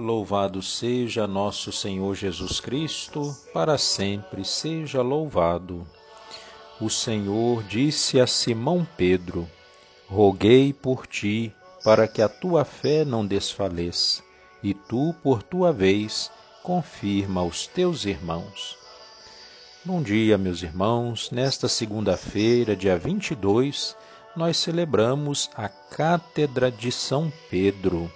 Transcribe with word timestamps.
Louvado 0.00 0.62
seja 0.62 1.26
nosso 1.26 1.70
Senhor 1.70 2.14
Jesus 2.14 2.58
Cristo, 2.58 3.36
para 3.52 3.76
sempre 3.76 4.46
seja 4.46 5.02
louvado. 5.02 5.86
O 6.80 6.88
Senhor 6.88 7.62
disse 7.64 8.18
a 8.18 8.26
Simão 8.26 8.88
Pedro: 8.96 9.46
Roguei 10.08 10.72
por 10.72 11.06
ti, 11.06 11.54
para 11.84 12.08
que 12.08 12.22
a 12.22 12.30
tua 12.30 12.64
fé 12.64 13.04
não 13.04 13.26
desfaleça, 13.26 14.22
e 14.62 14.72
tu, 14.72 15.14
por 15.22 15.42
tua 15.42 15.70
vez, 15.70 16.30
confirma 16.62 17.42
os 17.42 17.66
teus 17.66 18.06
irmãos. 18.06 18.78
Bom 19.84 20.00
dia, 20.02 20.38
meus 20.38 20.62
irmãos. 20.62 21.30
Nesta 21.30 21.68
segunda-feira, 21.68 22.74
dia 22.74 22.96
22, 22.96 23.94
nós 24.34 24.56
celebramos 24.56 25.50
a 25.54 25.68
Cátedra 25.68 26.70
de 26.70 26.90
São 26.90 27.30
Pedro. 27.50 28.10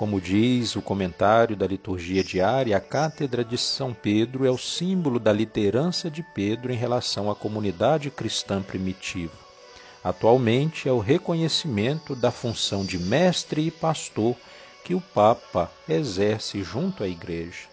Como 0.00 0.18
diz 0.18 0.76
o 0.76 0.80
comentário 0.80 1.54
da 1.54 1.66
liturgia 1.66 2.24
diária, 2.24 2.74
a 2.74 2.80
Cátedra 2.80 3.44
de 3.44 3.58
São 3.58 3.92
Pedro 3.92 4.46
é 4.46 4.50
o 4.50 4.56
símbolo 4.56 5.20
da 5.20 5.30
liderança 5.30 6.10
de 6.10 6.22
Pedro 6.22 6.72
em 6.72 6.74
relação 6.74 7.30
à 7.30 7.34
comunidade 7.34 8.10
cristã 8.10 8.62
primitiva. 8.62 9.34
Atualmente 10.02 10.88
é 10.88 10.92
o 10.92 11.00
reconhecimento 11.00 12.16
da 12.16 12.30
função 12.30 12.82
de 12.82 12.98
mestre 12.98 13.66
e 13.66 13.70
pastor 13.70 14.34
que 14.86 14.94
o 14.94 15.02
Papa 15.02 15.70
exerce 15.86 16.62
junto 16.62 17.04
à 17.04 17.06
Igreja. 17.06 17.68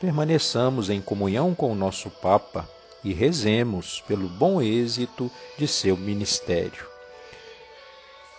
Permaneçamos 0.00 0.88
em 0.88 1.02
comunhão 1.02 1.54
com 1.54 1.70
o 1.70 1.76
nosso 1.76 2.08
Papa 2.08 2.66
e 3.04 3.12
rezemos 3.12 4.02
pelo 4.08 4.30
bom 4.30 4.62
êxito 4.62 5.30
de 5.58 5.68
seu 5.68 5.94
ministério. 5.94 6.93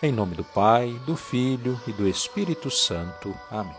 Em 0.03 0.11
nome 0.11 0.35
do 0.35 0.43
Pai, 0.43 0.91
do 1.05 1.15
Filho 1.15 1.79
e 1.87 1.93
do 1.93 2.05
Espírito 2.05 2.69
Santo. 2.69 3.33
Amém. 3.49 3.73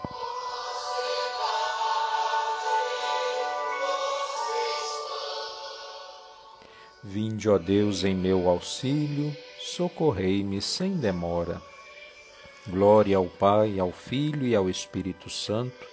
Vinde, 7.05 7.51
ó 7.51 7.59
Deus, 7.59 8.03
em 8.03 8.15
meu 8.15 8.49
auxílio, 8.49 9.37
socorrei-me 9.61 10.63
sem 10.63 10.97
demora. 10.97 11.61
Glória 12.67 13.19
ao 13.19 13.27
Pai, 13.27 13.79
ao 13.79 13.93
Filho 13.93 14.47
e 14.47 14.57
ao 14.57 14.71
Espírito 14.71 15.29
Santo, 15.29 15.87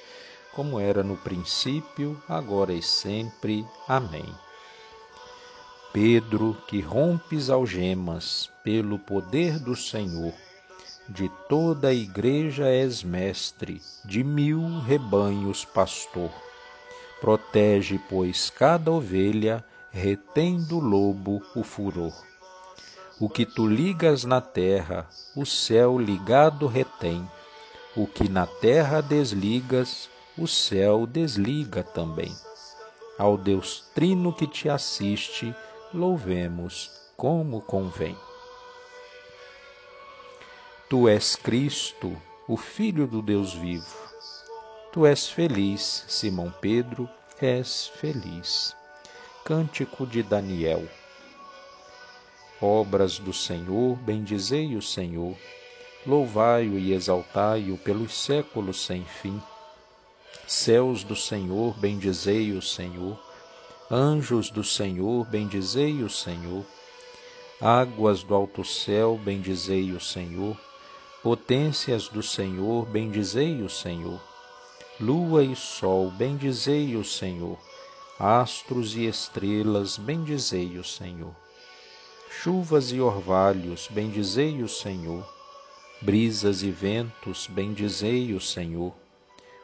como 0.56 0.80
era 0.80 1.04
no 1.04 1.18
princípio, 1.18 2.18
agora 2.30 2.72
e 2.72 2.82
sempre. 2.82 3.66
Amém. 3.90 4.34
Pedro, 5.94 6.58
que 6.68 6.81
rompes 6.81 7.52
algemas 7.52 8.50
pelo 8.64 8.98
poder 8.98 9.59
do 9.59 9.76
Senhor, 9.76 10.34
de 11.08 11.30
toda 11.48 11.90
a 11.90 11.94
igreja 11.94 12.66
és 12.66 13.04
mestre, 13.04 13.80
de 14.04 14.24
mil 14.24 14.80
rebanhos 14.80 15.64
pastor. 15.64 16.31
Protege, 17.22 18.02
pois, 18.09 18.50
cada 18.50 18.92
ovelha, 18.92 19.64
retém 19.92 20.58
do 20.64 20.80
lobo 20.80 21.44
o 21.56 21.64
furor. 21.64 22.14
O 23.20 23.30
que 23.30 23.46
tu 23.46 23.68
ligas 23.68 24.24
na 24.24 24.42
terra, 24.42 25.08
o 25.36 25.46
céu 25.46 26.00
ligado 26.00 26.66
retém. 26.66 27.30
O 27.96 28.08
que 28.08 28.28
na 28.28 28.48
terra 28.48 29.00
desligas, 29.00 30.10
o 30.36 30.48
céu 30.48 31.06
desliga 31.06 31.84
também. 31.84 32.36
Ao 33.16 33.38
Deus 33.38 33.86
Trino 33.94 34.34
que 34.34 34.48
te 34.48 34.68
assiste, 34.68 35.56
louvemos 35.94 36.90
como 37.16 37.62
convém. 37.62 38.18
Tu 40.90 41.08
és 41.08 41.36
Cristo, 41.36 42.20
o 42.48 42.58
Filho 42.58 43.06
do 43.06 43.22
Deus 43.22 43.54
vivo. 43.54 43.96
Tu 44.92 45.06
és 45.06 45.30
feliz, 45.30 46.04
Simão 46.08 46.52
Pedro, 46.59 47.08
és 47.40 47.88
feliz. 47.88 48.76
Cântico 49.46 50.08
de 50.08 50.24
Daniel. 50.24 50.84
Obras 52.60 53.20
do 53.20 53.34
Senhor, 53.34 53.96
bendizei 53.98 54.75
o 54.75 54.81
Senhor. 54.81 55.36
Louvai-o 56.06 56.78
e 56.78 56.92
exaltai-o 56.94 57.78
pelos 57.78 58.14
séculos 58.14 58.86
sem 58.86 59.06
fim. 59.06 59.42
Céus 60.48 61.04
do 61.04 61.16
Senhor, 61.16 61.78
bendizei 61.78 62.52
o 62.52 62.62
Senhor 62.62 63.20
Anjos 63.96 64.50
do 64.50 64.64
Senhor, 64.64 65.24
bendizei 65.28 66.02
o 66.02 66.09
Senhor. 66.09 66.66
Águas 67.62 68.24
do 68.24 68.34
alto 68.34 68.66
céu, 68.66 69.22
bendizei 69.24 69.92
o 69.92 70.00
Senhor. 70.00 70.58
Potências 71.22 72.08
do 72.08 72.24
Senhor, 72.24 72.88
bendizei 72.88 73.62
o 73.62 73.70
Senhor. 73.70 74.20
Lua 75.00 75.44
e 75.44 75.56
sol, 75.56 76.09
bendizei 76.09 76.96
o 76.96 77.06
Senhor. 77.06 77.56
Astros 78.18 78.96
e 78.96 79.06
estrelas, 79.06 79.96
bendizei 79.96 80.80
o 80.80 80.84
Senhor. 80.84 81.36
Chuvas 82.31 82.92
e 82.92 83.00
orvalhos, 83.00 83.88
bendizei 83.92 84.63
o 84.63 84.68
Senhor. 84.68 85.24
Brisas 86.01 86.63
e 86.63 86.72
ventos, 86.72 87.45
bendizei 87.45 88.34
o 88.34 88.42
Senhor. 88.42 88.92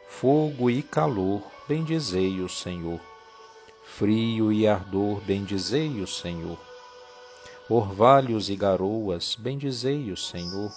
Fogo 0.08 0.70
e 0.70 0.84
calor, 0.84 1.42
bendizei 1.68 2.40
o 2.42 2.48
Senhor 2.48 3.09
frio 3.98 4.52
e 4.52 4.68
ardor, 4.68 5.20
bendizei 5.22 6.00
o 6.00 6.08
Senhor. 6.08 6.58
Orvalhos 7.68 8.50
e 8.50 8.56
garoas, 8.56 9.36
bendizei 9.36 10.12
o 10.12 10.18
Senhor. 10.18 10.72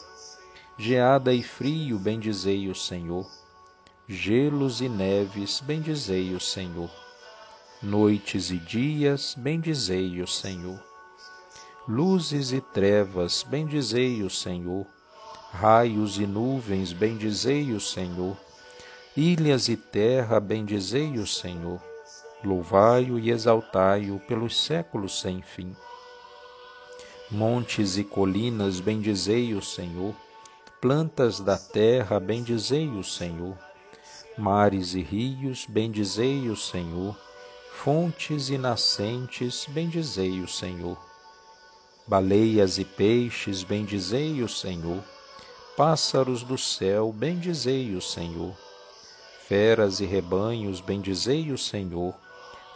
Geada 0.78 1.32
e 1.32 1.42
frio, 1.42 1.98
bendizei 1.98 2.68
o 2.68 2.74
Senhor. 2.74 3.30
Gelos 4.08 4.80
e 4.80 4.88
neves, 4.88 5.60
bendizei 5.60 6.34
o 6.34 6.40
Senhor. 6.40 6.90
Noites 7.82 8.50
e 8.50 8.58
dias, 8.58 9.34
bendizei 9.38 10.20
o 10.20 10.26
Senhor. 10.26 10.82
Luzes 11.86 12.52
e 12.52 12.60
trevas, 12.60 13.44
bendizei 13.48 14.22
o 14.22 14.30
Senhor. 14.30 14.86
Raios 15.52 16.18
e 16.18 16.26
nuvens, 16.26 16.92
bendizei 16.92 17.72
o 17.72 17.80
Senhor. 17.80 18.36
Ilhas 19.16 19.68
e 19.68 19.76
terra, 19.76 20.40
bendizei 20.40 21.18
o 21.18 21.26
Senhor 21.26 21.91
louvai-o 22.44 23.18
e 23.18 23.30
exaltai-o 23.30 24.18
pelos 24.20 24.64
séculos 24.64 25.20
sem 25.20 25.42
fim. 25.42 25.74
Montes 27.30 27.96
e 27.96 28.04
colinas, 28.04 28.80
bendizei 28.80 29.54
o 29.54 29.62
Senhor, 29.62 30.14
plantas 30.80 31.40
da 31.40 31.56
terra, 31.56 32.20
bendizei 32.20 32.88
o 32.88 33.02
Senhor, 33.02 33.56
mares 34.36 34.94
e 34.94 35.00
rios, 35.00 35.66
bendizei 35.68 36.48
o 36.48 36.56
Senhor, 36.56 37.16
fontes 37.72 38.50
e 38.50 38.58
nascentes, 38.58 39.66
bendizei 39.68 40.40
o 40.40 40.48
Senhor. 40.48 40.98
Baleias 42.06 42.78
e 42.78 42.84
peixes, 42.84 43.62
bendizei 43.62 44.42
o 44.42 44.48
Senhor. 44.48 45.02
Pássaros 45.76 46.42
do 46.42 46.58
céu, 46.58 47.12
bendizei 47.12 47.94
o 47.94 48.02
Senhor. 48.02 48.54
Feras 49.48 50.00
e 50.00 50.04
rebanhos, 50.04 50.80
bendizei 50.80 51.50
o 51.52 51.58
Senhor. 51.58 52.14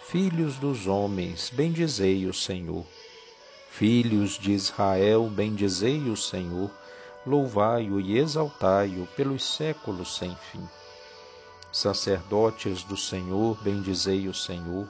Filhos 0.08 0.56
dos 0.58 0.86
homens, 0.86 1.50
bendizei 1.52 2.26
o 2.26 2.32
Senhor. 2.32 2.86
Filhos 3.68 4.38
de 4.38 4.52
Israel, 4.52 5.28
bendizei 5.28 5.98
o 6.08 6.16
Senhor. 6.16 6.70
Louvai-o 7.26 8.00
e 8.00 8.16
exaltai-o 8.16 9.08
pelos 9.16 9.56
séculos 9.56 10.16
sem 10.16 10.32
fim. 10.52 10.64
Sacerdotes 11.72 12.84
do 12.84 12.96
Senhor, 12.96 13.60
bendizei 13.64 14.28
o 14.28 14.32
Senhor. 14.32 14.88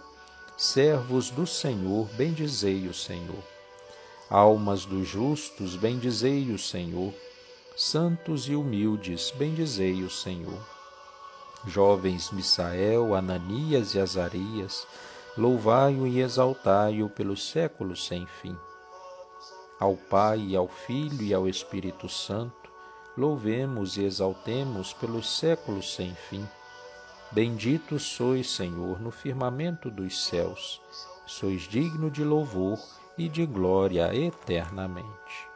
Servos 0.55 1.31
do 1.31 1.47
Senhor, 1.47 2.07
bendizei 2.09 2.87
o 2.87 2.93
Senhor. 2.93 3.43
Almas 4.29 4.85
dos 4.85 5.09
justos, 5.09 5.77
bendizei 5.77 6.51
o 6.51 6.59
Senhor. 6.59 7.15
Santos 7.75 8.51
e 8.51 8.55
humildes, 8.55 9.33
bendizei 9.39 10.03
o 10.03 10.11
Senhor. 10.11 10.76
Jovens 11.65 12.31
Misael, 12.31 13.15
Ananias 13.15 13.95
e 13.95 14.01
Azarias, 14.01 14.87
louvai-o 15.37 16.07
e 16.07 16.21
exaltai-o 16.21 17.09
pelos 17.09 17.49
séculos 17.49 18.07
sem 18.07 18.27
fim. 18.27 18.57
Ao 19.79 19.97
Pai, 19.97 20.39
e 20.39 20.57
ao 20.57 20.67
Filho 20.67 21.23
e 21.23 21.35
ao 21.35 21.49
Espírito 21.49 22.09
Santo, 22.09 22.71
louvemos 23.17 23.97
e 23.97 24.05
exaltemos 24.05 24.93
pelos 24.93 25.39
séculos 25.39 25.95
sem 25.95 26.15
fim. 26.15 26.47
Bendito 27.33 27.99
sois, 27.99 28.49
Senhor, 28.49 29.01
no 29.01 29.11
firmamento 29.11 29.91
dos 29.91 30.27
céus, 30.27 30.81
sois 31.27 31.63
digno 31.63 32.11
de 32.11 32.23
louvor 32.23 32.79
e 33.19 33.29
de 33.29 33.45
glória 33.45 34.15
eternamente. 34.15 35.49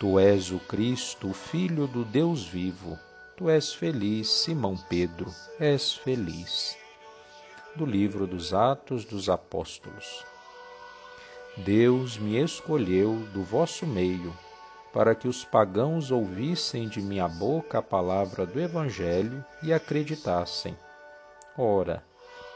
Tu 0.00 0.18
és 0.18 0.50
o 0.50 0.58
Cristo, 0.58 1.30
o 1.30 1.32
Filho 1.34 1.86
do 1.86 2.04
Deus 2.04 2.44
vivo. 2.44 2.98
Tu 3.36 3.50
és 3.50 3.74
feliz, 3.74 4.28
Simão 4.28 4.76
Pedro, 4.76 5.28
és 5.58 5.92
feliz. 5.92 6.76
Do 7.74 7.84
livro 7.84 8.28
dos 8.28 8.54
Atos 8.54 9.04
dos 9.04 9.28
Apóstolos. 9.28 10.24
Deus 11.56 12.16
me 12.16 12.40
escolheu 12.40 13.16
do 13.32 13.42
vosso 13.42 13.84
meio 13.88 14.32
para 14.92 15.16
que 15.16 15.26
os 15.26 15.44
pagãos 15.44 16.12
ouvissem 16.12 16.88
de 16.88 17.02
minha 17.02 17.26
boca 17.26 17.78
a 17.78 17.82
palavra 17.82 18.46
do 18.46 18.60
Evangelho 18.60 19.44
e 19.64 19.72
acreditassem. 19.72 20.78
Ora, 21.58 22.04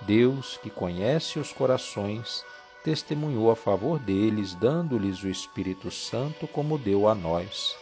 Deus, 0.03 0.59
que 0.59 0.71
conhece 0.71 1.41
os 1.41 1.53
corações, 1.53 2.45
testemunhou 2.85 3.51
a 3.51 3.57
favor 3.57 3.99
deles, 3.99 4.55
dando-lhes 4.55 5.25
o 5.25 5.29
Espírito 5.29 5.91
Santo 5.91 6.47
como 6.47 6.79
deu 6.79 7.09
a 7.09 7.17
nós, 7.17 7.77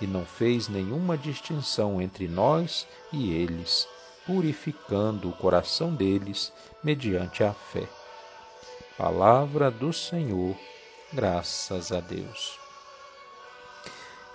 e 0.00 0.06
não 0.06 0.24
fez 0.24 0.68
nenhuma 0.68 1.16
distinção 1.16 2.00
entre 2.00 2.28
nós 2.28 2.86
e 3.12 3.32
eles, 3.32 3.88
purificando 4.26 5.28
o 5.28 5.32
coração 5.32 5.94
deles 5.94 6.52
mediante 6.82 7.44
a 7.44 7.52
fé. 7.52 7.88
Palavra 8.96 9.70
do 9.70 9.92
Senhor, 9.92 10.56
graças 11.12 11.92
a 11.92 12.00
Deus. 12.00 12.58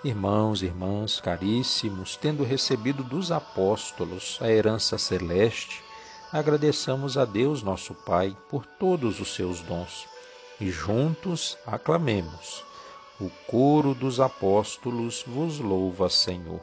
Irmãos, 0.02 0.62
irmãs, 0.62 1.20
caríssimos, 1.20 2.16
tendo 2.16 2.42
recebido 2.42 3.02
dos 3.04 3.30
apóstolos 3.30 4.38
a 4.40 4.48
herança 4.48 4.96
celeste, 4.96 5.82
agradeçamos 6.32 7.18
a 7.18 7.24
Deus, 7.24 7.62
nosso 7.62 7.94
Pai, 7.94 8.36
por 8.48 8.64
todos 8.64 9.20
os 9.20 9.34
seus 9.34 9.60
dons 9.60 10.08
e 10.60 10.70
juntos 10.70 11.56
aclamemos. 11.66 12.64
O 13.20 13.30
coro 13.46 13.94
dos 13.94 14.18
apóstolos 14.18 15.24
vos 15.26 15.58
louva, 15.58 16.08
Senhor. 16.08 16.60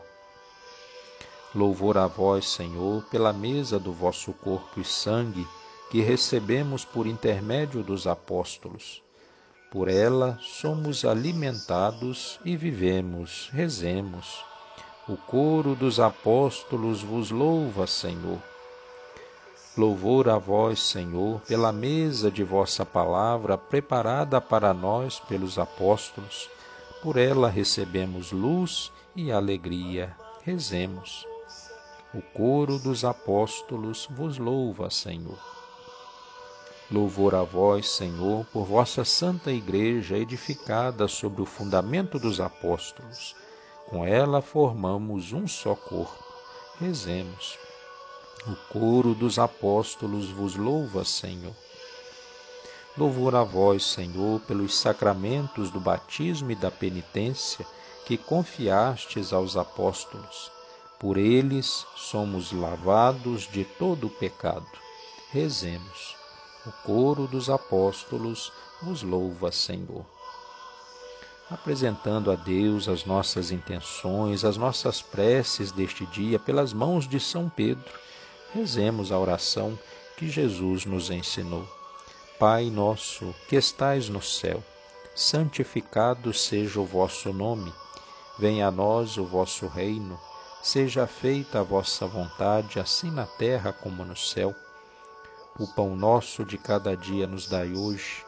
Louvor 1.54 1.98
a 1.98 2.08
vós, 2.08 2.50
Senhor, 2.50 3.04
pela 3.06 3.32
mesa 3.32 3.80
do 3.80 3.94
vosso 3.94 4.34
corpo 4.34 4.80
e 4.80 4.84
sangue 4.84 5.48
que 5.92 6.02
recebemos 6.02 6.84
por 6.84 7.06
intermédio 7.06 7.84
dos 7.84 8.08
apóstolos 8.08 9.02
por 9.72 9.90
ela 9.90 10.40
somos 10.42 11.04
alimentados 11.04 12.40
e 12.46 12.56
vivemos, 12.56 13.50
rezemos. 13.52 14.46
O 15.08 15.18
coro 15.18 15.76
dos 15.76 16.00
apóstolos 16.00 17.02
vos 17.02 17.32
louva, 17.32 17.86
Senhor. 17.86 18.42
Louvor 19.78 20.28
a 20.28 20.40
vós, 20.40 20.80
Senhor, 20.80 21.40
pela 21.42 21.72
mesa 21.72 22.32
de 22.32 22.44
vossa 22.44 22.84
palavra 22.84 23.56
preparada 23.60 24.42
para 24.42 24.74
nós 24.74 25.20
pelos 25.20 25.60
apóstolos. 25.60 26.50
Por 27.04 27.16
ela 27.16 27.48
recebemos 27.48 28.32
luz 28.32 28.92
e 29.16 29.32
alegria. 29.32 30.16
Rezemos. 30.42 31.28
O 32.12 32.24
coro 32.24 32.80
dos 32.80 33.06
apóstolos 33.06 34.08
vos 34.10 34.40
louva, 34.40 34.90
Senhor. 34.90 35.38
Louvor 36.90 37.36
a 37.36 37.44
vós, 37.44 37.88
Senhor, 37.88 38.48
por 38.52 38.66
vossa 38.66 39.06
santa 39.06 39.52
Igreja 39.52 40.18
edificada 40.18 41.08
sobre 41.08 41.44
o 41.44 41.46
fundamento 41.46 42.18
dos 42.18 42.40
apóstolos. 42.40 43.36
Com 43.88 44.04
ela 44.04 44.42
formamos 44.42 45.34
um 45.34 45.48
só 45.48 45.76
corpo. 45.76 46.24
Rezemos. 46.80 47.67
O 48.46 48.56
coro 48.72 49.14
dos 49.16 49.40
apóstolos 49.40 50.30
vos 50.30 50.56
louva, 50.56 51.04
Senhor. 51.04 51.56
Louvor 52.98 53.36
a 53.36 53.44
vós, 53.44 53.84
Senhor, 53.84 54.40
pelos 54.42 54.76
sacramentos 54.76 55.70
do 55.70 55.80
batismo 55.80 56.52
e 56.52 56.56
da 56.56 56.72
penitência 56.72 57.66
que 58.06 58.18
confiastes 58.18 59.34
aos 59.34 59.58
apóstolos. 59.58 60.52
Por 61.00 61.18
eles 61.18 61.86
somos 61.96 62.52
lavados 62.52 63.48
de 63.52 63.66
todo 63.66 64.08
o 64.08 64.10
pecado. 64.10 64.68
Rezemos 65.32 66.16
o 66.66 66.72
coro 66.84 67.28
dos 67.28 67.50
apóstolos 67.50 68.52
vos 68.82 69.02
louva, 69.02 69.52
Senhor. 69.52 70.06
Apresentando 71.50 72.30
a 72.30 72.36
Deus 72.36 72.90
as 72.90 73.06
nossas 73.06 73.52
intenções, 73.52 74.44
as 74.44 74.58
nossas 74.58 75.02
preces 75.02 75.72
deste 75.72 76.06
dia 76.08 76.38
pelas 76.38 76.74
mãos 76.74 77.08
de 77.08 77.20
São 77.20 77.48
Pedro, 77.48 77.90
rezemos 78.54 79.12
a 79.12 79.20
oração 79.20 79.78
que 80.18 80.30
Jesus 80.30 80.86
nos 80.86 81.10
ensinou. 81.10 81.68
Pai 82.40 82.70
nosso, 82.70 83.34
que 83.48 83.56
estais 83.56 84.10
no 84.10 84.22
céu, 84.22 84.64
santificado 85.16 86.34
seja 86.34 86.80
o 86.80 86.86
vosso 86.86 87.34
nome. 87.34 87.74
Venha 88.38 88.68
a 88.68 88.72
nós 88.72 89.18
o 89.18 89.26
vosso 89.26 89.68
reino. 89.68 90.20
Seja 90.62 91.08
feita 91.08 91.60
a 91.60 91.64
vossa 91.64 92.06
vontade, 92.06 92.80
assim 92.80 93.10
na 93.10 93.26
terra 93.26 93.74
como 93.74 94.04
no 94.06 94.16
céu. 94.16 94.54
O 95.60 95.68
pão 95.68 95.96
nosso 95.96 96.46
de 96.46 96.58
cada 96.58 96.96
dia 96.96 97.26
nos 97.26 97.48
dai 97.48 97.74
hoje. 97.74 98.24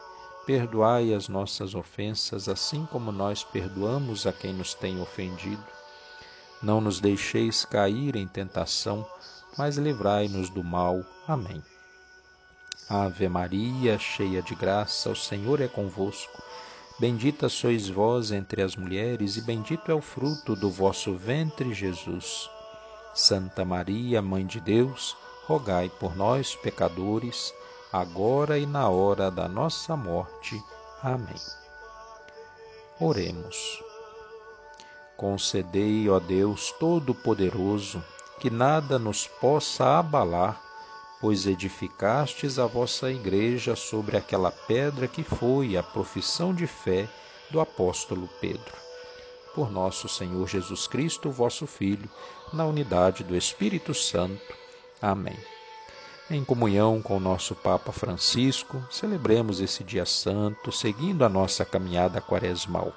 Perdoai 0.46 1.14
as 1.14 1.28
nossas 1.28 1.74
ofensas, 1.76 2.48
assim 2.48 2.84
como 2.86 3.12
nós 3.12 3.44
perdoamos 3.44 4.26
a 4.26 4.32
quem 4.32 4.52
nos 4.52 4.74
tem 4.74 5.00
ofendido. 5.00 5.64
Não 6.60 6.80
nos 6.80 6.98
deixeis 6.98 7.64
cair 7.64 8.16
em 8.16 8.26
tentação, 8.26 9.06
mas 9.56 9.76
livrai-nos 9.76 10.48
do 10.50 10.62
mal. 10.62 11.04
Amém. 11.26 11.62
Ave 12.88 13.28
Maria, 13.28 13.98
cheia 13.98 14.42
de 14.42 14.54
graça, 14.54 15.10
o 15.10 15.16
Senhor 15.16 15.60
é 15.60 15.68
convosco. 15.68 16.42
Bendita 16.98 17.48
sois 17.48 17.88
vós 17.88 18.32
entre 18.32 18.62
as 18.62 18.76
mulheres, 18.76 19.36
e 19.36 19.40
bendito 19.40 19.90
é 19.90 19.94
o 19.94 20.00
fruto 20.00 20.54
do 20.54 20.68
vosso 20.68 21.14
ventre, 21.14 21.72
Jesus. 21.72 22.50
Santa 23.14 23.64
Maria, 23.64 24.20
Mãe 24.20 24.44
de 24.44 24.60
Deus, 24.60 25.16
rogai 25.46 25.88
por 25.88 26.16
nós, 26.16 26.54
pecadores, 26.56 27.54
agora 27.92 28.58
e 28.58 28.66
na 28.66 28.88
hora 28.88 29.30
da 29.30 29.48
nossa 29.48 29.96
morte. 29.96 30.60
Amém. 31.02 31.40
Oremos. 33.00 33.82
Concedei, 35.16 36.08
ó 36.08 36.18
Deus 36.18 36.72
Todo-Poderoso, 36.72 38.02
que 38.40 38.48
nada 38.48 38.98
nos 38.98 39.26
possa 39.26 39.98
abalar, 39.98 40.58
pois 41.20 41.46
edificastes 41.46 42.58
a 42.58 42.66
vossa 42.66 43.12
igreja 43.12 43.76
sobre 43.76 44.16
aquela 44.16 44.50
pedra 44.50 45.06
que 45.06 45.22
foi 45.22 45.76
a 45.76 45.82
profissão 45.82 46.54
de 46.54 46.66
fé 46.66 47.06
do 47.50 47.60
apóstolo 47.60 48.26
Pedro. 48.40 48.72
Por 49.54 49.70
nosso 49.70 50.08
Senhor 50.08 50.48
Jesus 50.48 50.86
Cristo, 50.86 51.30
vosso 51.30 51.66
Filho, 51.66 52.08
na 52.50 52.64
unidade 52.64 53.22
do 53.22 53.36
Espírito 53.36 53.92
Santo. 53.92 54.54
Amém. 55.02 55.36
Em 56.30 56.42
comunhão 56.42 57.02
com 57.02 57.18
o 57.18 57.20
nosso 57.20 57.54
Papa 57.54 57.92
Francisco, 57.92 58.82
celebremos 58.90 59.60
esse 59.60 59.84
dia 59.84 60.06
santo, 60.06 60.72
seguindo 60.72 61.26
a 61.26 61.28
nossa 61.28 61.62
caminhada 61.62 62.22
quaresmal. 62.22 62.94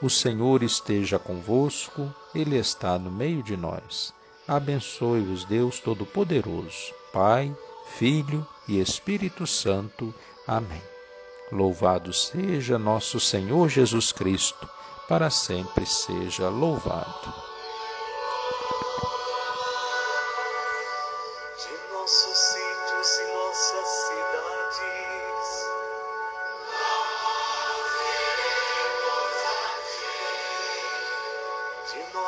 O 0.00 0.08
Senhor 0.08 0.62
esteja 0.62 1.18
convosco, 1.18 2.10
Ele 2.34 2.56
está 2.56 2.98
no 2.98 3.10
meio 3.10 3.42
de 3.42 3.54
nós. 3.54 4.14
Abençoe-vos, 4.54 5.46
Deus 5.46 5.80
Todo-Poderoso, 5.80 6.92
Pai, 7.10 7.56
Filho 7.96 8.46
e 8.68 8.78
Espírito 8.78 9.46
Santo. 9.46 10.14
Amém. 10.46 10.82
Louvado 11.50 12.12
seja 12.12 12.78
nosso 12.78 13.18
Senhor 13.18 13.70
Jesus 13.70 14.12
Cristo, 14.12 14.68
para 15.08 15.30
sempre 15.30 15.86
seja 15.86 16.50
louvado. 16.50 17.32
De 21.56 21.94
nossos 21.94 22.36
sítios 22.36 22.71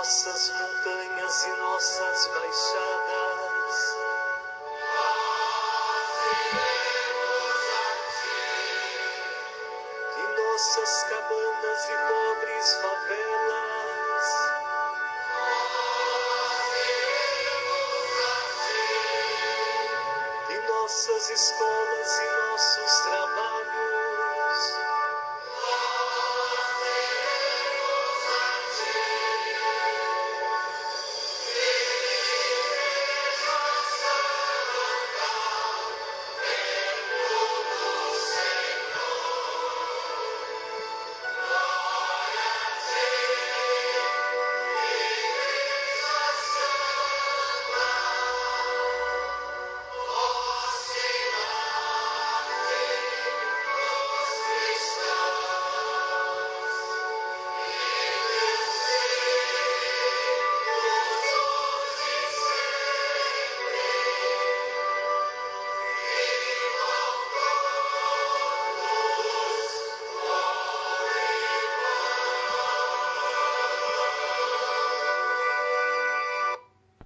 nossas 0.05 0.51
montanhas 0.51 1.47
e 1.47 1.57
nossas 1.57 2.27
baixadas. 2.35 3.44